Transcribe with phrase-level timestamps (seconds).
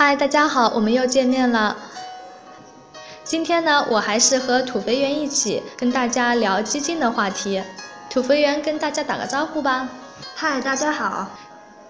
[0.00, 1.76] 嗨，大家好，我们又见面了。
[3.24, 7.60] 今天呢，我还是和土肥圆一起跟大家聊基金的话题。
[8.08, 9.88] 土肥圆跟大家打个招呼吧。
[10.36, 11.26] 嗨，大家好。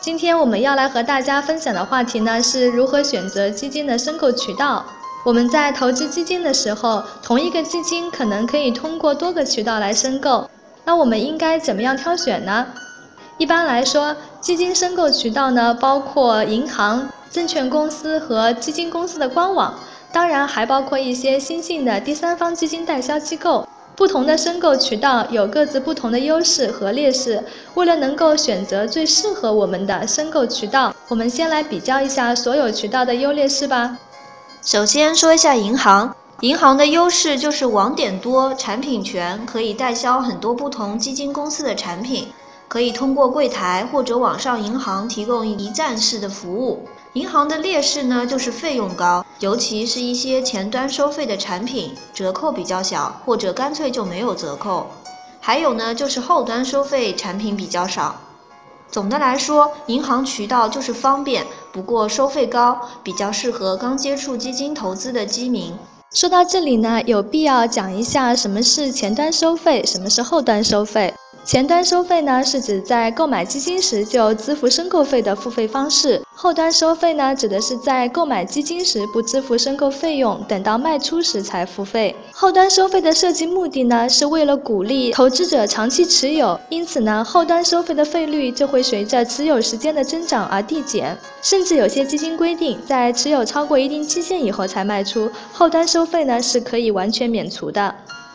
[0.00, 4.84] 今天我们要来和大家分享的话题呢，是如何选择基金的申购渠道。
[5.24, 10.50] 我们在投资基金的时候，同一个基金可能可以通过多个渠道来申购，
[10.84, 12.66] 那我们应该怎么样挑选呢？
[13.38, 17.08] 一般来说，基金申购渠道呢，包括银行。
[17.32, 19.74] 证券公司和基金公司的官网，
[20.12, 23.66] 当然还包括一些新兴的第三方基金代销机构。
[23.96, 27.42] 不同的申购渠道有各自不同的优势和劣势。
[27.74, 33.96] 为了能够选择最适合我们的申购渠道，我们先来比较一下所有渠道的优劣势吧。
[34.62, 42.28] 首先说一下银行，银行的优势就是网点多、产品全，可以代销很多不同基金公司的产品，
[42.68, 46.86] 可以通过柜台或者网上银行提供一站式的服务。
[47.14, 54.86] 银行的劣势呢，就是费用高，尤其是一些前端收费的产品，折扣比较小，或者干脆就没有折扣。
[55.38, 58.16] 还有呢，就是后端收费产品比较少。
[58.90, 65.76] 总的来说，银行渠道就是方便，不过收费高，比较适合刚接触基金投资的基民。
[66.14, 71.12] 说到这里呢，有必要讲一下什么是前端收费，什么是后端收费。
[71.44, 76.22] 前端收费呢，是指在购买基金时就支付申购费的付费方式。
[76.34, 82.14] 后端收费呢，指的是在购买基金时不支付申购费用，等到卖出时才付费。
[82.32, 91.16] 后端收费的设计目的呢，是为了鼓励投资者长期持有，因此呢，后端收费的费率就会随着持有时间的增长而递减。
[91.42, 97.94] 甚至有些基金规定，在持有超过一定期限以后才卖出，后端收收费呢是可以完全免除的。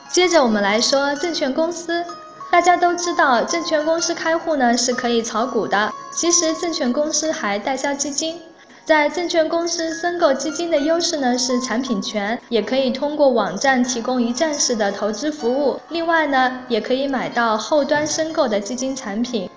[0.10, 2.02] 接着我们来说证券公司。
[2.50, 5.92] 大家都知道，证券公司开户呢是可以炒股的。
[6.14, 8.40] 其实，证券公司还代销基金。
[8.86, 15.78] 在证券公司申购基金的优势呢是产品全，也可以通过网站提供一站式的投资服务。
[15.90, 19.49] 另外呢，也可以买到后端申购的基金产品。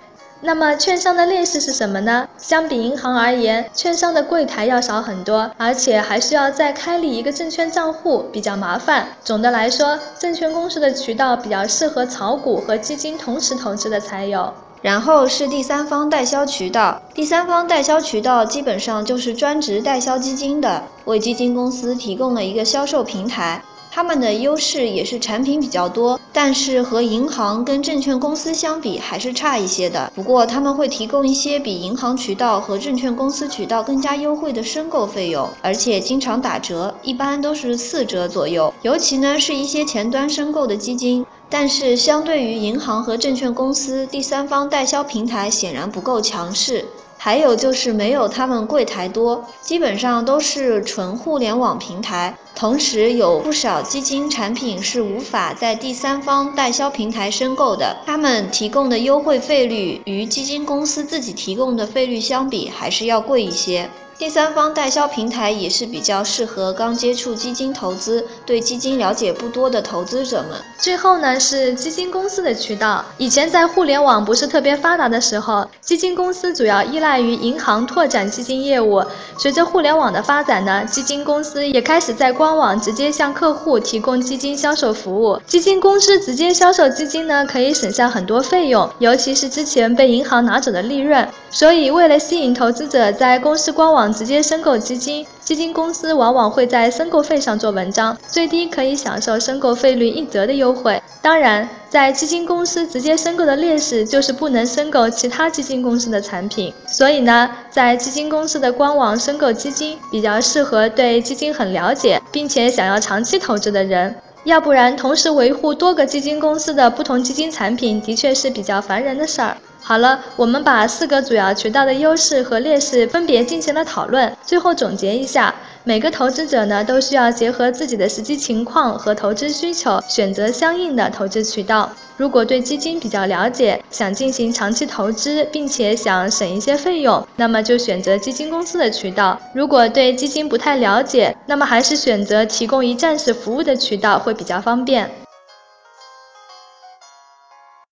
[0.43, 2.27] 那么券商的劣势是什么呢？
[2.39, 9.09] 相比银行而言，券商的柜台要少很多，而且还需要再开立一个证券账户，比较麻烦。
[9.23, 14.53] 总的来说，证券公司的渠道比较适合炒股和基金同时投资的才有。
[14.81, 23.63] 然后是第三方代销渠道，第三方代销渠道基本上就是专职代销基金的，为基金公司提供了一个销售平台。
[23.93, 30.13] 他们的优势也是产品比较多，但是和银行跟证券公司相比还是差一些的。
[30.15, 38.73] 不过他们会提供一些比银行渠道和证券公司渠道更加优惠的申购费用，而且经常打折，一般都是四折左右。
[38.83, 46.85] 尤其呢是一些前端申购的基金，但是相对于银行和证券公司，第三方代销平台显然不够强势。
[47.23, 52.35] 还有就是没有他们柜台多，基本上都是纯互联网平台。
[52.55, 63.91] 同时，有不少基金产品是无法在第三方代销平台申购的，他们提供的优惠费率与基金公司自己提供的费率相比，还是要贵一些。
[64.19, 70.61] 第三方代销平台也是比较适合刚接触基金投资、对基金了解不多的投资者们。
[70.77, 73.03] 最后呢是基金公司的渠道。
[73.17, 79.03] 以前在互联网不是特别发达的时候，基金公司主要依赖于银行拓展基金业务。
[79.39, 85.41] 随着互联网的发展呢，基金公司也开始在官网直接向客户提供基金销售服务。
[85.47, 91.27] 基金公司直接销售基金呢，可以省下很多费用，尤其是之前被银行拿走的利润。
[91.51, 101.03] 所以为了吸引投资者在公司官网直接申购基金，基金公司往往会在申购费上做文章，最低可以享受申购费率一折的优惠。
[101.21, 106.73] 当然，在基金公司直接申购的劣势就是不能申购其他基金公司的产品。
[106.87, 114.15] 所以呢，在基金公司的官网申购基金，比较适合对基金很了解，并且想要长期投资的人。
[114.45, 119.57] 要不然，同时维护多个基金公司的不同基金产品，的确是比较烦人的事儿。
[119.83, 124.37] 好了，我们把四个主要渠道的优势和劣势分别进行了讨论。
[124.45, 131.91] 最后总结一下，每个投资者呢都需要结合自己的实际情况和投资需求，选择相应的投资渠道。
[132.17, 139.41] 如果对基金比较了解，想进行长期投资，并且想省一些费用，那么就选择基金公司的渠道。
[139.55, 145.11] 如果对基金不太了解，那么还是选择提供一站式服务的渠道会比较方便。